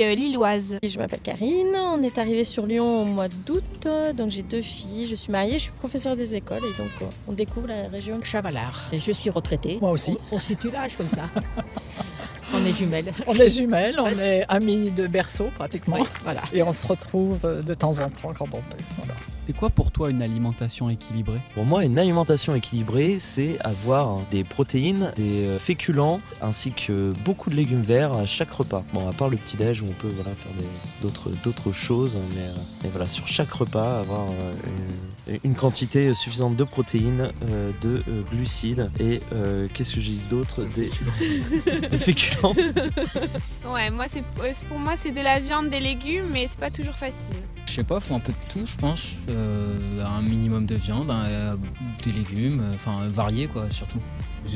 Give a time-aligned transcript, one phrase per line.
[0.00, 0.78] euh, lilloise.
[0.82, 5.06] Je m'appelle Karine, on est arrivé sur Lyon au mois d'août, donc j'ai deux filles,
[5.06, 8.18] je suis mariée, je suis professeure des écoles et donc euh, on découvre la région
[8.18, 8.88] de Chavalard.
[8.90, 9.76] Je suis retraitée.
[9.82, 10.16] Moi aussi.
[10.30, 11.28] On, on situe l'âge comme ça.
[12.54, 13.12] on est jumelles.
[13.26, 15.96] On est jumelles, on est amis de berceau pratiquement.
[16.00, 16.40] Oui, voilà.
[16.54, 18.82] Et on se retrouve de temps en temps quand on peut.
[18.96, 19.12] Voilà.
[19.52, 21.42] C'est quoi pour toi une alimentation équilibrée?
[21.52, 27.50] Pour moi, une alimentation équilibrée, c'est avoir des protéines, des euh, féculents, ainsi que beaucoup
[27.50, 28.82] de légumes verts à chaque repas.
[28.94, 30.52] Bon, à part le petit-déj où on peut voilà, faire
[31.02, 34.54] d'autres, d'autres choses, mais, euh, mais voilà, sur chaque repas, avoir euh,
[35.26, 40.12] une, une quantité suffisante de protéines, euh, de euh, glucides et euh, qu'est-ce que j'ai
[40.12, 40.64] dit d'autre?
[40.74, 40.90] Des,
[41.90, 42.54] des féculents.
[43.70, 44.22] Ouais, moi c'est
[44.68, 47.36] pour moi c'est de la viande, des légumes, mais c'est pas toujours facile.
[47.72, 49.12] Je sais pas, faut un peu de tout, je pense.
[49.30, 51.54] Euh, un minimum de viande, un- euh,
[52.04, 53.96] des légumes, euh, enfin varié quoi, surtout.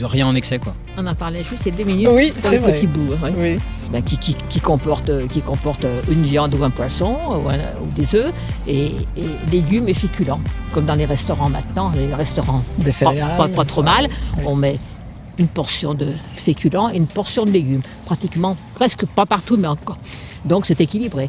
[0.03, 0.75] Rien en excès quoi.
[0.99, 2.09] On en parlait juste a deux minutes.
[2.13, 2.75] Oui, pour c'est le vrai.
[2.75, 3.15] petit bout.
[3.25, 3.31] hein.
[3.35, 3.57] Oui.
[3.91, 7.91] Ben, qui, qui- qui comporte, qui comporte une viande ou un poisson ou, un- ou
[7.97, 8.35] des œufs
[8.67, 10.41] et, et légumes et féculents.
[10.75, 13.39] Comme dans les restaurants maintenant, les restaurants Des pas, céréales.
[13.39, 14.45] pas- pas trop mal, Oui.
[14.47, 14.79] on met
[15.39, 17.81] une portion de féculents et une portion de légumes.
[18.05, 19.97] Pratiquement, presque pas partout, mais encore.
[20.45, 21.29] Donc c'est équilibré.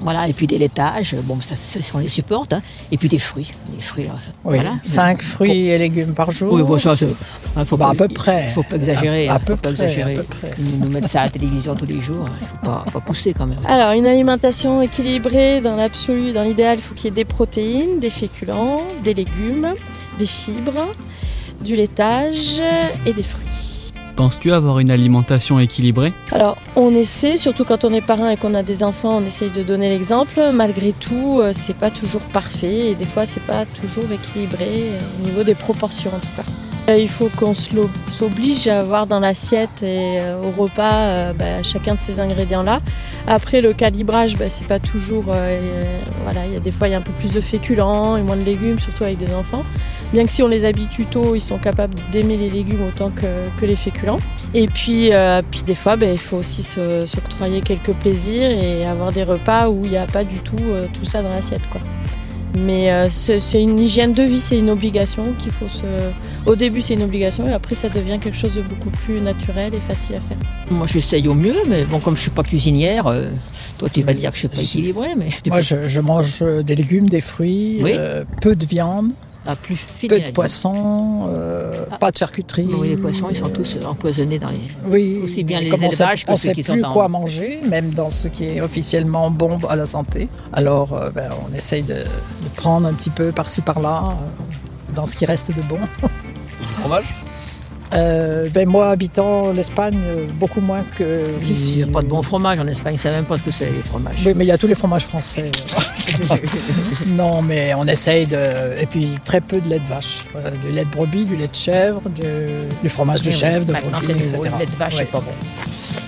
[0.00, 2.62] Voilà, et puis des laitages, bon, ça, ça, on les supporte, hein.
[2.92, 3.50] et puis des fruits.
[3.74, 4.04] Les fruits,
[4.44, 4.54] Oui.
[4.56, 4.74] voilà.
[4.82, 6.52] Cinq fruits et légumes par jour.
[6.52, 7.08] Oui, bon, ça, c'est.
[7.56, 8.48] hein, faut Bah, pas, à peu près.
[8.50, 9.28] faut pas exagérer.
[9.28, 10.12] À, à hein, peu faut pas près, exagérer.
[10.14, 10.50] à peu près.
[10.58, 12.28] Ils nous mettent ça à la télévision tous les jours.
[12.40, 13.58] Il faut pas, pas pousser quand même.
[13.66, 17.98] Alors une alimentation équilibrée dans l'absolu, dans l'idéal, il faut qu'il y ait des protéines,
[17.98, 19.72] des féculents, des légumes,
[20.20, 20.94] des fibres,
[21.60, 22.62] du laitage
[23.04, 23.44] et des fruits.
[24.18, 26.12] Penses-tu avoir une alimentation équilibrée?
[26.32, 29.50] Alors, on essaie, surtout quand on est parent et qu'on a des enfants, on essaye
[29.50, 30.40] de donner l'exemple.
[30.52, 34.98] Malgré tout, euh, c'est pas toujours parfait et des fois, c'est pas toujours équilibré euh,
[35.22, 36.42] au niveau des proportions en tout cas.
[36.92, 42.00] Euh, Il faut qu'on s'oblige à avoir dans l'assiette et au repas bah, chacun de
[42.00, 42.80] ces ingrédients-là.
[43.28, 45.26] Après, le calibrage, bah, c'est pas toujours.
[46.24, 48.22] voilà, il y a des fois, il y a un peu plus de féculents et
[48.22, 49.62] moins de légumes, surtout avec des enfants.
[50.12, 53.26] Bien que si on les habitue tôt, ils sont capables d'aimer les légumes autant que,
[53.60, 54.18] que les féculents.
[54.54, 58.86] Et puis, euh, puis des fois, ben, il faut aussi se- s'octroyer quelques plaisirs et
[58.86, 61.60] avoir des repas où il n'y a pas du tout euh, tout ça dans l'assiette.
[61.70, 61.82] quoi.
[62.58, 65.84] Mais euh, c'est une hygiène de vie, c'est une obligation qu'il faut se...
[66.46, 69.74] Au début, c'est une obligation et après, ça devient quelque chose de beaucoup plus naturel
[69.74, 70.38] et facile à faire.
[70.70, 73.26] Moi, j'essaye au mieux, mais bon, comme je suis pas cuisinière, euh,
[73.76, 76.74] toi, tu vas dire que je suis pas équilibrée, mais Moi, je, je mange des
[76.74, 77.92] légumes, des fruits, Oui.
[77.94, 79.10] euh, peu de viande,
[79.56, 80.32] plus fine peu de vie.
[80.32, 81.98] poisson, euh, Ah.
[81.98, 82.68] pas de charcuterie.
[82.72, 84.60] Oui, les poissons, ils sont tous empoisonnés dans les.
[84.86, 86.84] Oui, Aussi bien les comme on sait- élevages que on ceux sait qui plus sont
[86.86, 90.28] en- quoi manger, même dans ce qui est officiellement bon à la santé.
[90.52, 95.06] Alors, euh, ben, on essaye de, de prendre un petit peu par-ci par-là, euh, dans
[95.06, 95.78] ce qui reste de bon.
[96.60, 97.14] Du fromage?
[97.94, 99.98] Euh, ben, moi, habitant l'Espagne,
[100.34, 101.76] beaucoup moins que Il ici.
[101.76, 103.64] n'y a pas de bon fromage en Espagne, ils savent même pas ce que c'est
[103.66, 104.22] les fromages.
[104.26, 105.50] Oui, mais il y a tous les fromages français.
[107.08, 108.38] non, mais on essaye de.
[108.80, 110.24] Et puis très peu de lait de vache.
[110.36, 112.22] Euh, du lait de brebis, du lait de chèvre, du,
[112.82, 114.38] du fromage de Oui, chèvre, de Maintenant, brebis, etc.
[114.44, 115.00] le lait de vache, Ouais.
[115.00, 115.32] c'est pas bon.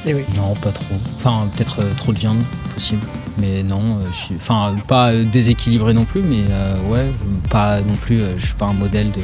[0.07, 0.23] Et oui.
[0.37, 0.95] Non, pas trop.
[1.17, 2.39] Enfin, peut-être euh, trop de viande,
[2.75, 3.03] possible.
[3.39, 4.35] Mais non, euh, je suis...
[4.37, 7.07] enfin, pas déséquilibré non plus, mais euh, ouais,
[7.51, 8.21] pas non plus.
[8.23, 9.21] euh, je suis pas un modèle de,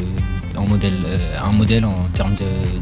[0.58, 2.34] un modèle, euh, un modèle en termes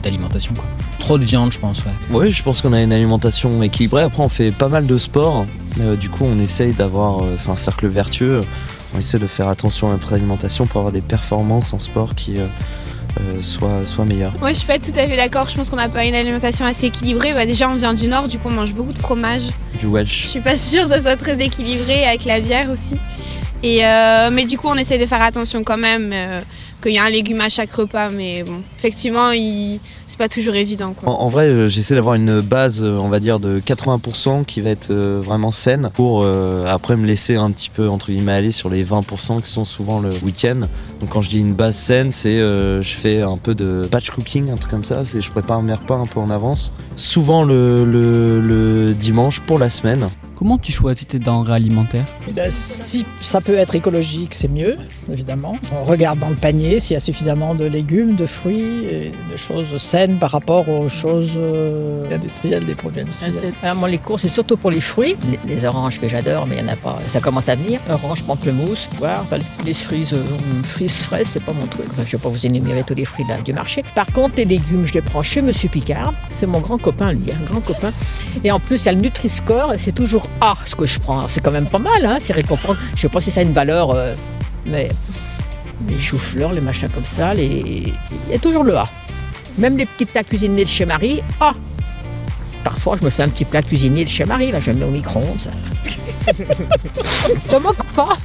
[0.03, 0.65] d'alimentation quoi.
[1.04, 1.92] Trop de viande, je pense, ouais.
[2.10, 4.03] Oui, je pense qu'on a une alimentation équilibrée.
[4.04, 5.44] Après, on fait pas mal de sport.
[5.81, 7.22] Euh, du coup, on essaye d'avoir.
[7.22, 8.42] euh, c'est un cercle vertueux.
[8.94, 12.38] On essaie de faire attention à notre alimentation pour avoir des performances en sport qui
[12.38, 12.47] euh,
[13.20, 14.32] euh, soient, soient meilleures.
[14.41, 15.47] Moi, je suis pas tout à fait d'accord.
[15.50, 17.34] Je pense qu'on n'a pas une alimentation assez équilibrée.
[17.34, 19.42] Bah, déjà, on vient du nord, du coup, on mange beaucoup de fromage.
[19.75, 20.28] Du Je Welsh.
[20.31, 22.94] suis pas sûre que ça soit très équilibré avec la bière aussi.
[23.62, 26.38] Et euh, mais du coup, on essaie de faire attention quand même euh,
[26.82, 28.09] qu'il y a un légume à chaque repas.
[28.09, 29.81] Mais bon, effectivement, il...
[30.14, 30.91] c'est pas toujours évident.
[30.91, 31.12] En, Quoi.
[31.12, 34.70] en vrai, euh, j'essaie d'avoir une base, euh, on va dire, de 80% qui va
[34.70, 36.25] être euh, vraiment saine pour
[36.69, 39.98] après me laisser un petit peu, entre guillemets, aller sur les 20% qui sont souvent
[39.98, 40.69] le week-end.
[41.00, 44.50] Donc quand je dis une base saine, c'est je fais un peu de batch cooking,
[44.50, 45.04] un truc comme ça.
[45.04, 46.72] C'est je prépare mes repas un peu en avance.
[46.97, 50.08] Souvent le, le, le dimanche pour la semaine.
[50.37, 52.04] Comment tu choisis tes denrées alimentaires?
[52.34, 54.77] Ben, si ça peut être écologique, c'est mieux,
[55.10, 55.57] évidemment.
[55.72, 59.36] On regarde dans le panier s'il y a suffisamment de légumes, de fruits et de
[59.36, 63.34] choses saines par rapport aux choses euh, industrielles, des produits Ah, industriels.
[63.41, 65.15] c'est- Alors, moi, les courses, c'est surtout pour les fruits.
[65.47, 66.98] Les, les oranges que j'adore, mais il n'y en a pas.
[67.13, 67.78] Ça commence à venir.
[67.89, 69.25] Orange, pamplemousse, poire.
[69.65, 70.22] Les cerises, euh,
[70.65, 71.87] frises fraises, c'est pas mon truc.
[71.91, 73.84] Enfin, je ne vais pas vous énumérer tous les fruits là, du marché.
[73.95, 76.13] Par contre, les légumes, je les prends chez Monsieur Picard.
[76.30, 77.92] C'est mon grand copain, lui, un grand copain.
[78.42, 80.98] Et en plus, il y a le Nutri-Score et c'est toujours A ce que je
[80.98, 81.28] prends.
[81.28, 82.80] C'est quand même pas mal, hein, c'est réconfortant.
[82.94, 84.15] Je sais pas si ça a une valeur, euh,
[84.66, 84.88] mais
[85.88, 87.92] les choux-fleurs, les machins comme ça, les...
[88.26, 88.88] il y a toujours le A.
[89.59, 91.53] Même les petites plats cuisinés de chez Marie, A.
[92.65, 94.86] parfois, je me fais un petit plat cuisinier de chez Marie, là, je le mets
[94.86, 95.38] au micro-ondes.
[95.38, 95.50] ça.
[96.32, 98.16] je moque pas.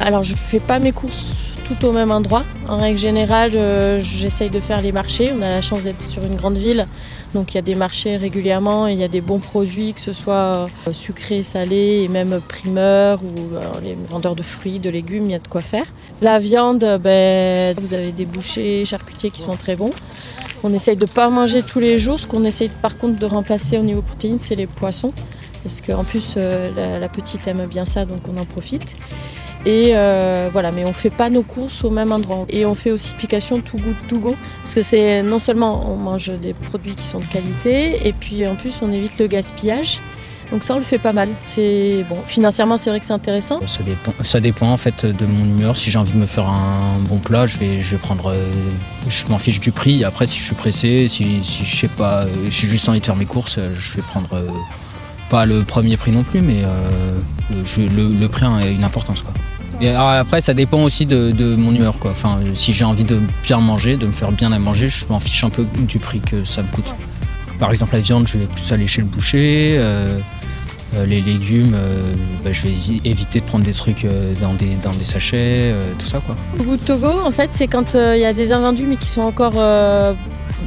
[0.00, 1.34] Alors je fais pas mes courses
[1.68, 2.44] tout au même endroit.
[2.68, 5.32] En règle générale, euh, j'essaye de faire les marchés.
[5.36, 6.86] On a la chance d'être sur une grande ville,
[7.34, 10.00] donc il y a des marchés régulièrement et il y a des bons produits, que
[10.00, 14.90] ce soit euh, sucrés, salés et même primeurs ou alors, les vendeurs de fruits, de
[14.90, 15.86] légumes, il y a de quoi faire.
[16.20, 19.92] La viande, euh, ben, vous avez des bouchers, charcutiers qui sont très bons.
[20.62, 22.20] On essaye de pas manger tous les jours.
[22.20, 25.12] Ce qu'on essaye par contre de remplacer au niveau protéines, c'est les poissons.
[25.62, 28.96] Parce qu'en plus, euh, la petite aime bien ça, donc on en profite.
[29.64, 32.46] Et euh, voilà, mais on fait pas nos courses au même endroit.
[32.48, 34.34] Et on fait aussi application tout goût tout go.
[34.62, 38.46] Parce que c'est non seulement on mange des produits qui sont de qualité, et puis
[38.46, 40.00] en plus on évite le gaspillage.
[40.50, 41.28] Donc ça on le fait pas mal.
[41.46, 43.60] C'est bon, financièrement c'est vrai que c'est intéressant.
[44.24, 45.76] Ça dépend, en fait de mon humeur.
[45.76, 48.30] Si j'ai envie de me faire un bon plat, je vais, je vais prendre.
[48.32, 48.50] euh,
[49.08, 50.02] je m'en fiche du prix.
[50.04, 53.26] Après, si je suis pressé, si, je sais pas, j'ai juste envie de faire mes
[53.26, 54.48] courses, je vais prendre euh,
[55.30, 56.62] pas le premier prix non plus, mais
[57.50, 59.32] le, le prix a une importance quoi.
[59.88, 62.12] Alors, après, ça dépend aussi de, mon humeur quoi.
[62.12, 65.20] Enfin, si j'ai envie de bien manger, de me faire bien à manger, je m'en
[65.20, 66.94] fiche un peu du prix que ça me coûte.
[67.58, 69.76] Par exemple, la viande, je vais plus aller chez le boucher.
[69.78, 70.18] euh,
[70.94, 72.12] euh, les légumes, euh,
[72.44, 72.74] bah, je vais
[73.08, 74.06] éviter de prendre des trucs
[74.42, 76.36] dans, des, sachets, tout ça quoi.
[76.60, 79.08] Au goût de Togo, en fait, c'est quand il y a des invendus mais qui
[79.08, 79.54] sont encore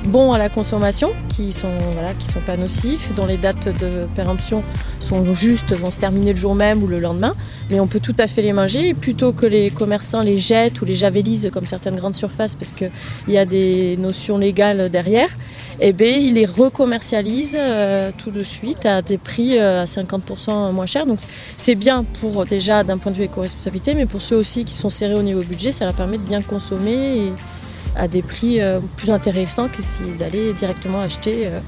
[0.06, 4.64] bons à la consommation, qui sont voilà, sont pas nocifs, dont les dates de péremption
[5.00, 7.36] sont justes, vont se terminer le jour même ou le lendemain.
[7.70, 10.86] Mais on peut tout à fait les manger, plutôt que les commerçants les jettent ou
[10.86, 12.92] les javelisent comme certaines grandes surfaces, parce qu'il
[13.28, 15.30] y a des notions légales derrière.
[15.80, 20.72] Eh bien, ils les recommercialisent euh, tout de suite à des prix euh, à 50%
[20.72, 21.06] moins chers.
[21.06, 21.20] Donc
[21.58, 24.90] c'est bien pour déjà d'un point de vue éco-responsabilité, mais pour ceux aussi qui sont
[24.90, 27.32] serrés au niveau budget, ça leur permet de bien consommer
[27.96, 31.60] à des prix euh, plus intéressants que s'ils allaient directement acheter euh,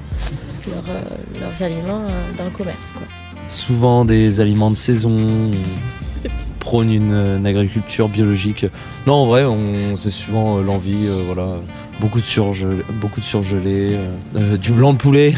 [0.70, 2.06] leur, euh, leurs aliments
[2.38, 2.94] dans le commerce.
[2.94, 3.08] Quoi.
[3.50, 6.30] Souvent des aliments de saison, on
[6.60, 8.66] prône une, une agriculture biologique.
[9.06, 11.60] Non, en vrai, on, c'est souvent l'envie, euh, voilà.
[12.00, 15.34] Beaucoup de, surgelé, beaucoup de surgelé, euh, euh, du blanc de poulet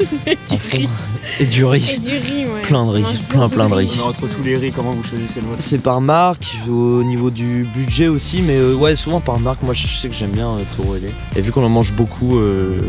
[0.26, 1.98] et du Et riz.
[1.98, 2.62] du riz, ouais.
[2.62, 3.92] Plein de riz, On plein, plein de riz.
[3.96, 7.30] Mais entre tous les riz, comment vous choisissez le vôtre C'est par marque, au niveau
[7.30, 9.62] du budget aussi, mais euh, ouais, souvent par marque.
[9.62, 11.08] Moi, je sais que j'aime bien euh.
[11.36, 12.80] Et vu qu'on en mange beaucoup, euh,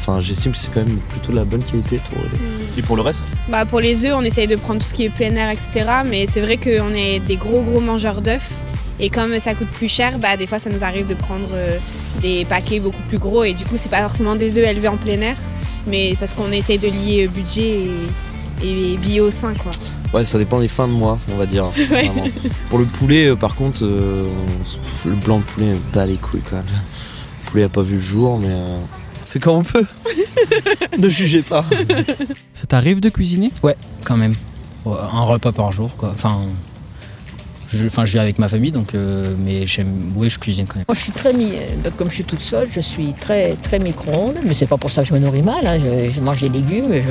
[0.00, 2.38] enfin, j'estime que c'est quand même plutôt de la bonne qualité, Taureau Ailé.
[2.38, 2.78] Mm.
[2.78, 3.26] Et pour le reste?
[3.48, 5.86] Bah, pour les œufs, on essaye de prendre tout ce qui est plein air, etc.
[6.08, 8.50] Mais c'est vrai qu'on est des gros, gros mangeurs d'œufs.
[9.04, 11.76] Et comme ça coûte plus cher, bah, des fois, ça nous arrive de prendre euh,
[12.22, 13.42] des paquets beaucoup plus gros.
[13.42, 15.36] Et du coup, c'est pas forcément des œufs élevés en plein air,
[15.88, 17.80] mais parce qu'on essaye de lier euh, budget
[18.62, 19.72] et, et bio sain, quoi.
[20.14, 21.64] Ouais, ça dépend des fins de mois, on va dire.
[22.70, 24.24] Pour le poulet, euh, par contre, euh,
[25.04, 26.58] on- le blanc de poulet, pas les couilles, quoi.
[26.60, 29.84] Le poulet a pas vu le jour, mais euh, on fait comme on peut.
[30.98, 31.64] ne jugez pas.
[32.54, 33.50] Ça t'arrive de cuisiner?
[34.04, 34.34] Quand même.
[34.84, 36.12] Ouais, Un repas par jour quoi.
[36.14, 36.40] Enfin,
[37.74, 40.76] je, enfin, je vis avec ma famille donc, euh, mais j'aime, oui, je cuisine quand
[40.76, 40.84] même.
[40.88, 41.32] Moi, je suis très
[41.96, 45.02] comme je suis toute seule, je suis très très micro-ondes, mais c'est pas pour ça
[45.02, 45.66] que je me nourris mal.
[45.66, 45.78] hein.
[46.10, 47.02] Je, mange des légumes, mais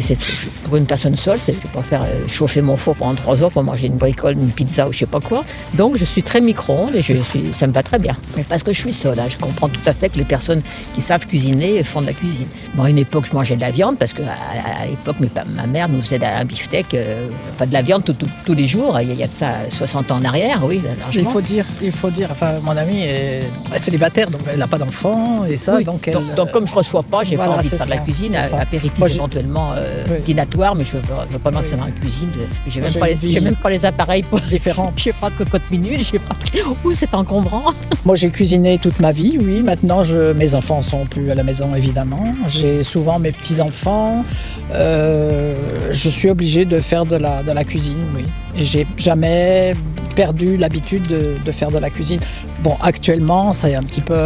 [0.00, 0.18] c'est
[0.64, 3.50] pour une personne seule, je vais pas faire euh, chauffer mon four pendant trois heures
[3.50, 5.44] pour manger une bricole, une pizza ou je sais pas quoi.
[5.74, 8.16] Donc, je suis très micro-ondes et je suis, ça me va très bien.
[8.36, 9.26] Mais parce que je suis seule, hein.
[9.28, 10.62] je comprends tout à fait que les personnes
[10.94, 12.46] qui savent cuisiner font de la cuisine.
[12.80, 15.16] À une époque, je mangeais de la viande parce que à, à l'époque,
[15.54, 18.02] ma mère nous faisait un beefsteak, euh, enfin de la viande
[18.44, 18.96] tous les jours.
[18.96, 20.80] A, il y a de ça 60 en arrière, oui,
[21.14, 23.42] Il faut dire, il faut dire, enfin, mon amie est
[23.74, 26.14] est célibataire, donc elle n'a pas d'enfant et ça, Oui, donc elle.
[26.14, 28.32] donc, donc, comme je reçois pas, j'ai voilà, pas envie de faire de la cuisine,
[28.48, 28.60] ça.
[28.60, 30.16] apéritif Moi, éventuellement euh, Oui.
[30.24, 32.28] dînatoire, mais je ne veux, pas lancer dans la cuisine.
[32.68, 32.90] J'ai même,
[33.22, 34.40] les- même pas les appareils pour.
[34.48, 34.92] différent.
[34.96, 36.34] Je sais pas de cocotte minute, je sais pas
[36.84, 37.72] où c'est encombrant.
[38.04, 39.60] Moi, j'ai cuisiné toute ma vie, oui.
[39.62, 42.34] Maintenant, je, mes enfants sont plus à la maison, évidemment.
[42.48, 44.24] J'ai souvent mes petits-enfants.
[44.72, 45.54] Euh,
[45.92, 48.24] je suis obligé de faire de la, de la cuisine, oui.
[48.58, 49.72] Et j'ai jamais
[50.16, 52.18] perdu l'habitude de, de faire de la cuisine.
[52.60, 54.16] Bon, actuellement, c'est un petit peu...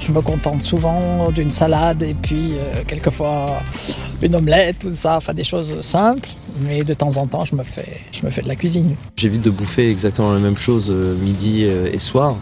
[0.00, 3.62] Je me contente souvent d'une salade et puis euh, quelquefois
[4.20, 6.28] une omelette, tout ça, enfin des choses simples.
[6.60, 8.94] Mais de temps en temps, je me fais, je me fais de la cuisine.
[9.16, 12.36] J'évite de bouffer exactement la même chose euh, midi euh, et soir.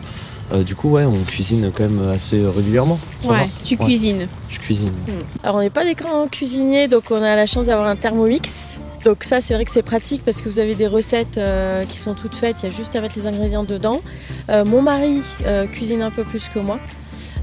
[0.52, 2.98] Euh, du coup, ouais, on cuisine quand même assez régulièrement.
[3.22, 3.84] Va Ouais, tu Ouais.
[3.84, 4.26] cuisines.
[4.48, 4.90] Je cuisine.
[5.44, 8.69] Alors on n'est pas des grands cuisiniers, donc on a la chance d'avoir un thermomix.
[9.04, 11.98] Donc ça c'est vrai que c'est pratique parce que vous avez des recettes euh, qui
[11.98, 14.00] sont toutes faites, il y a juste à mettre les ingrédients dedans.
[14.50, 16.78] Euh, mon mari euh, cuisine un peu plus que moi.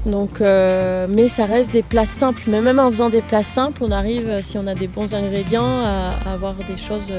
[0.06, 2.42] Donc, euh, mais ça reste des plats simples.
[2.46, 5.80] Mais même en faisant des plats simples, on arrive, si on a des bons ingrédients,
[5.84, 7.12] à, à avoir des choses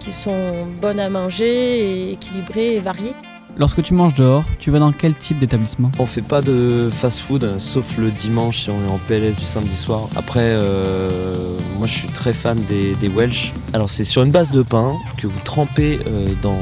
[0.00, 3.14] qui sont bonnes à manger et équilibrées et variées.
[3.56, 5.90] Lorsque tu manges dehors, tu vas dans quel type d'établissement?
[5.98, 9.76] On fait pas de fast-food, sauf le dimanche si on est en PLS du samedi
[9.76, 10.08] soir.
[10.16, 11.58] Après, euh,
[11.90, 13.52] je suis très fan des, des Welsh.
[13.72, 16.56] Alors c'est sur une base de pain que vous trempez euh, dans, euh,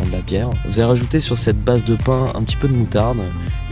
[0.00, 0.50] dans de la bière.
[0.66, 3.18] Vous allez rajouter sur cette base de pain un petit peu de moutarde,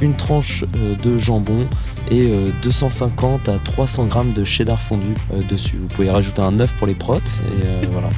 [0.00, 1.66] une tranche euh, de jambon
[2.10, 5.76] et euh, 250 à 300 grammes de cheddar fondu euh, dessus.
[5.76, 8.08] Vous pouvez rajouter un œuf pour les protes et euh, voilà.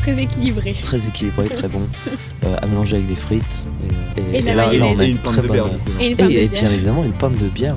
[0.00, 0.74] Très équilibré.
[0.82, 1.82] Très équilibré, très bon.
[2.44, 3.68] Euh, à mélanger avec des frites.
[4.16, 5.42] Et, et- Et de la et là, là, on a Et une une pomme très
[5.42, 5.92] de bonne- bière, du coup.
[6.00, 6.60] Et une et, pomme de et bière.
[6.62, 7.76] bien évidemment une pomme de bière.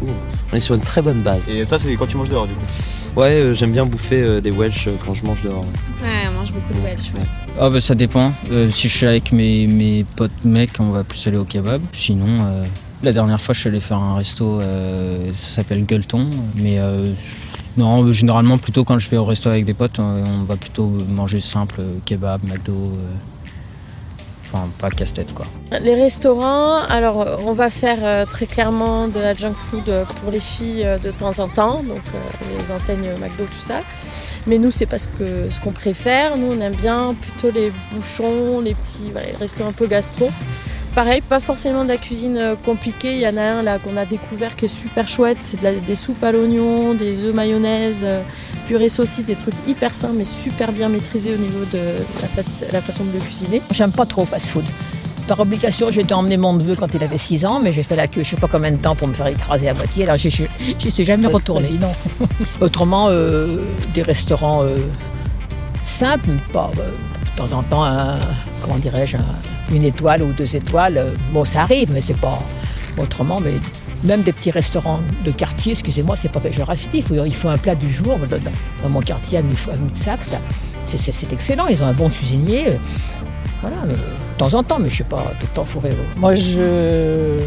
[0.00, 0.06] tout.
[0.52, 1.48] On est sur une très bonne base.
[1.48, 2.60] Et ça, c'est quand tu manges dehors, du coup.
[3.16, 5.64] Ouais, euh, j'aime bien bouffer euh, des Welsh euh, quand je mange dehors.
[6.02, 7.12] Ouais, on mange beaucoup de Welsh.
[7.14, 7.26] ouais.
[7.60, 8.32] Ah bah ça dépend.
[8.50, 11.80] Euh, si je suis avec mes, mes potes mecs, on va plus aller au kebab.
[11.92, 12.64] Sinon, euh,
[13.04, 16.28] la dernière fois, je suis allé faire un resto, euh, ça s'appelle Gueuleton.
[16.60, 17.06] Mais euh,
[17.76, 21.40] non, généralement, plutôt quand je vais au resto avec des potes, on, va plutôt manger
[21.40, 22.92] simple, kebab, McDo.
[24.54, 25.46] Enfin, pas casse-tête quoi.
[25.82, 30.30] Les restaurants, alors on va faire euh, très clairement de la junk food euh, pour
[30.30, 32.02] les filles euh, de temps en temps, donc
[32.56, 33.80] les enseignes McDo, tout ça.
[34.46, 35.08] Mais nous, c'est pas ce
[35.50, 36.36] ce qu'on préfère.
[36.36, 40.30] Nous, on aime bien plutôt les bouchons, les petits voilà, restos un peu gastro.
[40.94, 43.14] Pareil, pas forcément de la cuisine compliquée.
[43.14, 45.38] Il y en a un là qu'on a découvert qui est super chouette.
[45.42, 48.06] C'est des soupes à l'oignon, des œufs mayonnaise,
[48.66, 51.78] purée saucisse, des trucs hyper sains mais super bien maîtrisés au niveau de
[52.22, 53.62] la, fa- la façon de le cuisiner.
[53.70, 54.64] J'aime pas trop fast-food.
[55.26, 57.96] Par obligation, j'ai été emmener mon neveu quand il avait 6 ans, mais j'ai fait
[57.96, 60.16] la queue je sais pas combien de temps pour me faire écraser à moitié, alors
[60.18, 61.70] j'y suis jamais retournée.
[61.80, 61.92] Non.
[62.60, 63.56] Autrement, euh,
[63.94, 64.76] des restaurants euh,
[65.84, 68.18] simples, mais pas euh, de temps en temps, un-
[68.62, 70.98] comment dirais-je, un- une étoile ou deux étoiles.
[70.98, 72.38] euh, Bon, ça arrive, mais c'est pas
[72.98, 73.40] autrement.
[73.40, 73.52] Mais
[74.04, 76.90] même des petits restaurants de quartier, excusez-moi, c'est pas péjoratif.
[76.94, 78.18] Il faut, il faut un plat du jour.
[78.30, 78.36] Dans,
[78.82, 79.42] dans mon quartier à
[79.96, 80.16] ça,
[80.84, 81.66] c'est, excellent.
[81.68, 82.68] Ils ont un bon cuisinier.
[82.68, 82.76] euh,
[83.62, 83.98] Voilà, mais de
[84.38, 85.90] temps en temps, mais je sais pas tout le temps fourré.
[86.16, 87.38] Moi, je.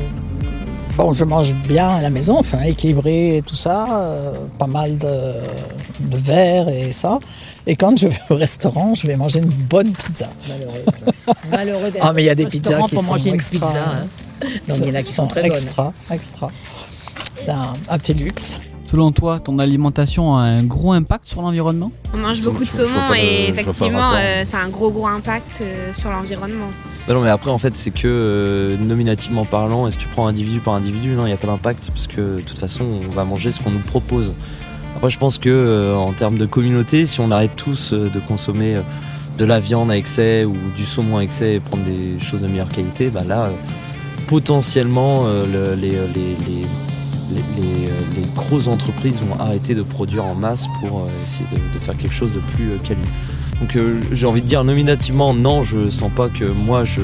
[0.96, 4.98] Bon, je mange bien à la maison, enfin équilibré et tout ça, euh, pas mal
[4.98, 5.34] de,
[6.00, 7.20] de verre et ça.
[7.68, 10.28] Et quand je vais au restaurant, je vais manger une bonne pizza.
[10.50, 10.86] Malheureux.
[11.52, 13.68] Malheureux d'être Ah, mais il y a des pizzas qui pour sont manger une pizza.
[13.68, 14.08] hein.
[14.68, 15.52] Donc, il y en a qui sont très bonnes.
[15.52, 16.52] extra, extra.
[17.36, 18.60] C'est un, un petit luxe.
[18.90, 21.92] Selon toi, ton alimentation a un gros impact sur l'environnement?
[22.14, 25.94] On mange beaucoup de saumon et effectivement, euh, ça a un gros gros impact euh,
[25.94, 26.70] sur l'environnement.
[27.06, 30.28] Bah non, mais après, en fait, c'est que euh, nominativement parlant, et si tu prends
[30.28, 33.14] individu par individu, non, il n'y a pas d'impact, parce que de toute façon, on
[33.14, 34.34] va manger ce qu'on nous propose.
[34.96, 38.20] Après, je pense que euh, en termes de communauté, si on arrête tous euh, de
[38.20, 38.82] consommer euh,
[39.38, 42.48] de la viande à excès ou du saumon à excès et prendre des choses de
[42.48, 43.52] meilleure qualité, bah là, euh,
[44.28, 45.98] potentiellement, euh, le- les, les,
[46.48, 46.66] les,
[47.32, 51.46] les, les, euh, les grosses entreprises vont arrêter de produire en masse pour euh, essayer
[51.52, 53.00] de, de faire quelque chose de plus euh, quali.
[53.60, 57.02] Donc euh, j'ai envie de dire nominativement non, je sens pas que moi je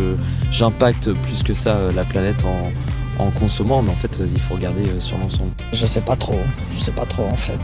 [0.51, 4.39] j'impacte plus que ça euh, la planète en, en consommant, mais en fait euh, il
[4.39, 5.49] faut regarder euh, sur l'ensemble.
[5.73, 6.37] Je sais pas trop,
[6.77, 7.59] je sais pas trop en fait.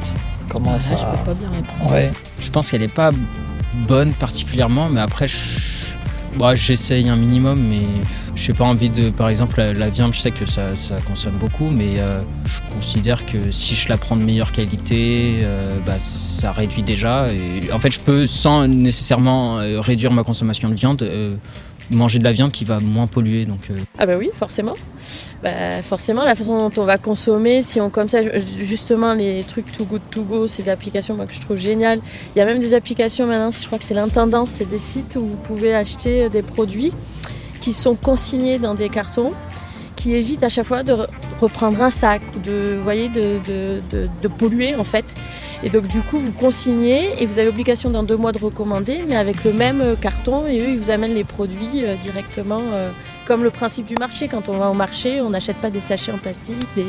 [0.48, 0.96] Comment Ah, ça.
[0.96, 1.92] je peux pas bien répondre.
[1.94, 2.12] Ouais.
[2.40, 3.12] Je pense qu'elle n'est pas
[3.88, 5.94] bonne particulièrement, mais après, je-
[6.40, 7.82] bah, j'essaye un minimum, mais
[8.40, 9.10] j'ai pas envie de.
[9.10, 10.72] Par exemple, la, viande, je sais que ça,
[11.08, 15.78] consomme beaucoup, mais euh, je considère que si je la prends de meilleure qualité, euh,
[15.86, 17.28] bah, ça réduit déjà.
[17.74, 21.10] En fait, je peux, sans nécessairement euh, réduire ma consommation de viande,
[21.92, 23.46] manger de la viande qui va moins polluer.
[23.46, 24.74] Donc, Ah bah oui, forcément.
[25.44, 28.20] Bah, forcément, la façon dont on va consommer, si on comme ça,
[28.62, 32.00] justement les trucs Too Good To Go, ces applications moi, que je trouve géniales.
[32.36, 35.18] Il y a même des applications maintenant, je crois que c'est l'intendance, c'est des sites
[35.18, 36.94] où vous pouvez acheter des produits
[37.62, 39.34] qui sont consignés dans des cartons,
[39.96, 41.08] qui évitent à chaque fois de re-
[41.42, 45.06] reprendre un sac ou de, voyez, de, polluer en fait.
[45.64, 49.02] Et donc du coup, vous consignez et vous avez l'obligation dans deux mois de recommander,
[49.08, 52.62] mais avec le même euh, carton et eux, ils vous amènent les produits euh, directement.
[52.72, 52.90] euh,
[53.28, 56.12] comme le principe du marché, quand on va au marché, on n'achète pas des sachets
[56.12, 56.86] en plastique, des,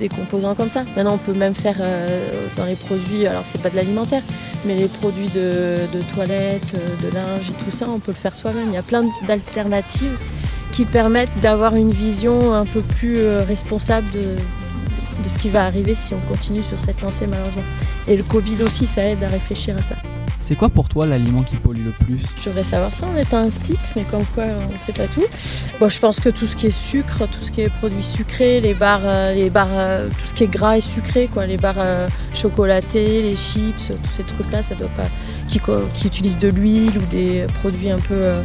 [0.00, 0.82] des composants comme ça.
[0.96, 4.22] Maintenant, on peut même faire euh, dans les produits, alors c'est pas de l'alimentaire,
[4.64, 8.16] mais les produits de, de toilette, euh, de linge et tout ça, on peut le
[8.16, 8.68] faire soi-même.
[8.68, 10.18] Il y a plein d'alternatives
[10.72, 15.94] qui permettent d'avoir une vision un peu plus euh, responsable de ce qui va arriver
[15.94, 17.62] si on continue sur cette lancée malheureusement.
[18.08, 19.96] Et le Covid aussi, ça aide à réfléchir à ça.
[20.50, 22.18] C'est quoi pour toi l'aliment qui pollue le plus?
[22.42, 25.06] Je devrais savoir ça en étant un stit, mais comme quoi on ne sait pas
[25.06, 25.22] tout.
[25.78, 28.60] Bon, je pense que tout ce qui est sucre, tout ce qui est produits sucrés,
[28.60, 31.56] les barres, euh, les barres, euh, tout ce qui est gras et sucré, quoi, les
[31.56, 35.06] barres euh, chocolatées, les chips, tous ces trucs-là, ça doit pas,
[35.46, 35.60] qui,
[36.04, 38.42] utilisent de l'huile ou des produits un peu, euh,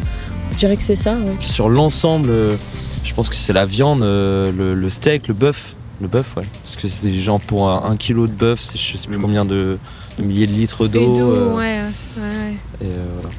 [0.51, 1.13] je dirais que c'est ça.
[1.13, 1.35] ouais.
[1.39, 2.55] Sur l'ensemble, euh,
[3.03, 5.73] je pense que c'est la viande, euh, le, le steak, le bœuf.
[6.01, 6.43] Le bœuf, ouais.
[6.61, 9.43] Parce que c'est genre pour un, un kilo de bœuf, c'est je sais plus combien
[9.43, 9.79] de,
[10.17, 11.19] de milliers de litres d'eau.
[11.19, 12.53] euh, ouais, ouais, ouais.
[12.81, 13.29] et, euh, voilà.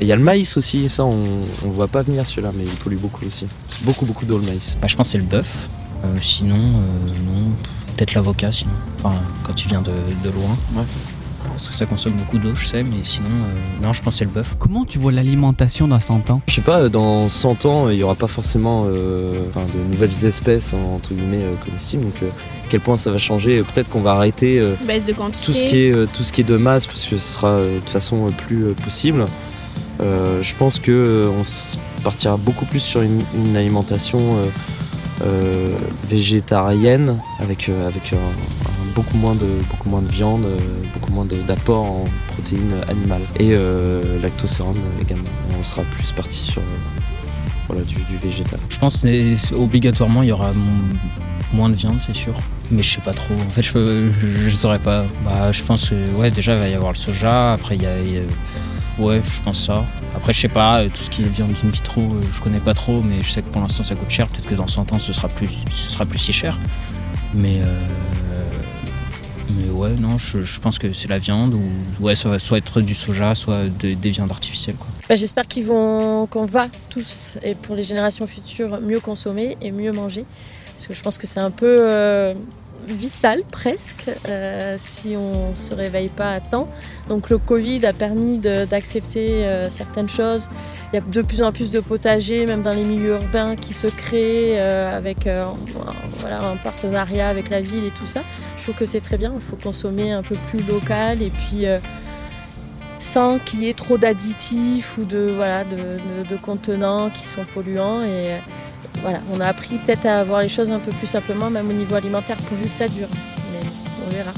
[0.00, 1.22] Et il y a le maïs aussi, ça on,
[1.64, 3.46] voit pas venir celui-là, mais il pollue beaucoup aussi.
[3.68, 4.76] C'est beaucoup beaucoup d'eau le maïs.
[4.80, 5.68] Bah, je pense que c'est le bœuf.
[6.04, 7.50] Euh, sinon, euh, non,
[7.96, 8.72] peut-être l'avocat sinon.
[9.04, 9.92] Enfin, quand tu viens de,
[10.24, 10.56] de loin.
[11.68, 14.24] Que ça consomme beaucoup d'eau, je sais, mais sinon, euh, non, je pense que c'est
[14.24, 14.54] le bœuf.
[14.58, 16.40] Comment tu vois l'alimentation dans 100 ans?
[16.48, 20.24] Je sais pas, dans 100 ans, il y aura pas forcément euh, enfin, de nouvelles
[20.26, 24.00] espèces entre guillemets euh, comestibles, donc euh, à quel point ça va changer Peut-être qu'on
[24.00, 25.44] va arrêter euh, Baisse de quantité.
[25.46, 27.48] tout ce qui est euh, tout ce qui est de masse parce que ce sera
[27.48, 29.24] euh, de façon euh, plus euh, possible.
[30.00, 34.46] Euh, je pense que euh, on s- partira beaucoup plus sur une, une alimentation euh,
[35.24, 35.76] euh,
[36.10, 38.51] végétarienne avec euh, avec un
[38.94, 40.58] beaucoup moins de beaucoup moins de viande, euh,
[40.94, 45.28] beaucoup moins d'apport en protéines animales et euh, lactosérum également.
[45.58, 46.64] On sera plus parti sur euh,
[47.68, 48.58] voilà du, végétal.
[48.68, 50.52] Je pense que obligatoirement, il y aura
[51.52, 52.34] moins de viande, c'est sûr.
[52.70, 53.34] Mais je sais pas trop.
[53.34, 55.04] En fait, je, je, je saurais pas.
[55.24, 57.52] Bah, je pense que, ouais, déjà, il va y avoir le soja.
[57.52, 57.92] Après, il y a.
[58.98, 59.84] ouais, je pense ça.
[60.16, 63.02] Après, je sais pas, tout ce qui est viande in vitro, je connais pas trop,
[63.02, 64.26] mais je sais que pour l'instant, ça coûte cher.
[64.28, 66.56] Peut-être que dans 100 ans, ce sera plus, ce sera plus si cher.
[67.34, 67.60] Mais.
[67.60, 68.11] euh,
[69.50, 71.62] mais ouais, non, je, pense que c'est la viande ou
[72.00, 74.76] ouais, ça va soit être du soja, soit de- des viandes artificielles.
[75.08, 79.70] Bah, J'espère qu'ils vont, qu'on va tous, et pour les générations futures, mieux consommer et
[79.72, 80.24] mieux manger.
[80.76, 82.34] Parce que je pense que c'est un peu euh,
[82.88, 86.68] vital presque euh, si on se réveille pas à temps.
[87.08, 90.48] Donc le Covid a permis d'accepter euh, certaines choses.
[90.92, 93.72] Il y a de plus en plus de potagers, même dans les milieux urbains, qui
[93.72, 95.26] se créent avec
[96.20, 98.20] voilà, un partenariat avec la ville et tout ça.
[98.62, 99.32] Je trouve que c'est très bien.
[99.34, 101.80] Il faut consommer un peu plus local et puis euh,
[103.00, 107.44] sans qu'il y ait trop d'additifs ou de, voilà, de, de- de contenants qui sont
[107.52, 108.02] polluants.
[108.02, 108.38] Et euh,
[109.02, 111.72] voilà, on a appris peut-être à voir les choses un peu plus simplement, même au
[111.72, 113.08] niveau alimentaire, pourvu que ça dure.
[113.52, 113.66] Mais
[114.06, 114.30] on verra.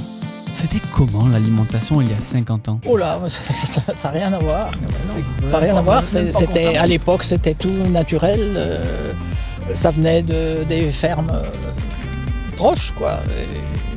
[0.56, 2.80] C'était comment l'alimentation il y a 50 ans?
[2.88, 4.70] Oh là, ça n'a rien à voir.
[5.44, 6.06] Ça n'a rien à voir.
[6.06, 8.54] C'était à l'époque, c'était tout naturel.
[8.56, 8.82] euh,
[9.74, 11.42] ça venait de, des fermes euh,
[12.56, 13.18] proches, quoi.
[13.38, 13.93] Et,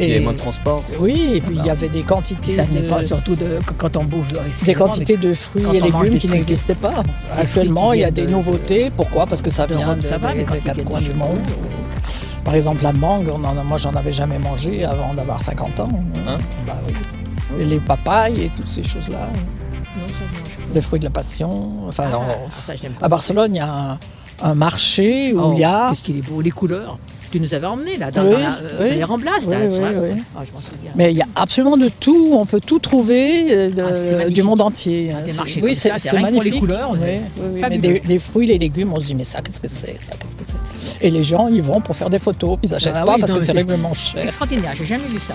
[0.00, 0.84] Il y avait moins de transport.
[1.00, 3.96] Oui, et puis il y avait des quantités, Ça venait de, pas surtout de quand
[3.96, 4.28] on bouffe.
[4.64, 7.02] des quantités de fruits et légumes des qui n'existaient pas.
[7.36, 8.90] Actuellement, il y a des de- nouveautés.
[8.96, 11.38] Pourquoi Parce que ça vient de, ça va, des- quatre coins du monde.
[12.44, 15.80] Par exemple, la mangue, on en a- moi j'en avais jamais mangé avant d'avoir 50
[15.80, 15.88] ans.
[16.26, 16.94] Hein Bah oui.
[17.60, 19.18] Et les papayes et toutes ces choses-là.
[19.28, 20.74] Non, ça, je mange pas.
[20.74, 21.70] Les fruits de la passion.
[21.88, 23.06] Enfin, Ah, on- ça, j'aime pas.
[23.06, 23.98] à Barcelone, il y a un,
[24.42, 25.88] un marché où Oh, il y a.
[25.90, 26.98] Qu'est-ce qu'il est beau, les couleurs.
[27.30, 28.94] Tu nous avais emmenés là, dans, Oui, dans la, euh, oui.
[28.96, 29.30] les Ramblas.
[29.46, 29.54] Oui.
[29.54, 30.90] Ah, je m'en souviens.
[30.94, 32.30] Mais il y a absolument de tout.
[32.32, 34.44] On peut tout trouver euh, de- Ah, c'est du magnifique.
[34.44, 35.08] monde entier.
[35.24, 36.60] Des C'est- marchés oui, c'est ça, c'est c'est rien que pour les magnifique.
[36.60, 36.92] couleurs.
[37.70, 39.96] Mais des, des fruits, les légumes, on se dit mais ça, qu'est-ce que c'est
[41.04, 43.38] Et les gens, ils vont pour faire des photos, ils n'achètent Ah pas parce non,
[43.38, 44.22] que c'est règlement cher.
[44.24, 45.34] Extraordinaire, j'ai jamais vu ça.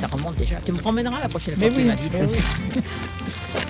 [0.00, 0.56] Ça remonte déjà.
[0.64, 1.90] Tu me promèneras la prochaine fois mais oui.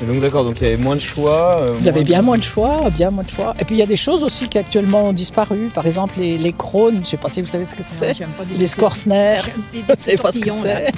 [0.02, 1.58] Et donc d'accord, donc il y avait moins de choix.
[1.60, 3.54] euh, Il y avait bien de- moins de choix, bien moins de choix.
[3.58, 5.70] Et puis il y a des choses aussi qui actuellement ont disparu.
[5.74, 7.88] Par exemple, les, les crônes, je ne sais pas si vous savez ce que Non,
[8.00, 8.14] c'est.
[8.14, 9.38] j'aime pas du Les scorsner,
[9.72, 10.92] vous savez pas ce que c'est.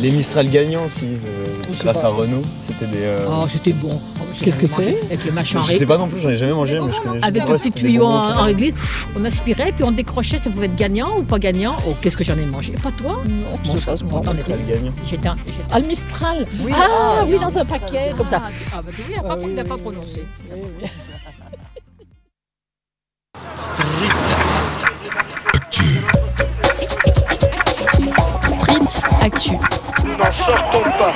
[0.00, 0.10] Les.
[0.10, 2.08] Mistral gagnants aussi, euh, grâce pas.
[2.08, 2.42] à Renault.
[2.60, 3.02] C'était des.
[3.02, 4.00] euh, Oh, c'était bon.
[4.40, 6.80] Qu'est-ce que c'est Avec le machin je sais pas non plus, j'en ai jamais mangé,
[6.80, 10.38] mais je connais juste Avec le petit tuyau en, réglisse, on aspirait, puis on décrochait,
[10.38, 11.76] ça pouvait être gagnant ou pas gagnant.
[11.86, 12.72] Oh, qu'est-ce que j'en ai mangé?
[12.82, 13.20] Pas toi?
[13.28, 14.22] Non, je sais pas.
[15.08, 15.36] J'étais un-
[15.70, 18.42] Ah, le Mistral Oui, Ah oui, non, dans un paquet, comme ça.
[18.44, 20.24] Ah, ah, bah, tu vois, il n'a pas, oui, pas prononcé.
[20.52, 20.88] oui.
[23.56, 24.08] Street
[29.20, 29.52] Actu.
[30.04, 31.14] Nous n'en sortons pas.